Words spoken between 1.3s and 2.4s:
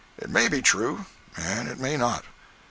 and it may not.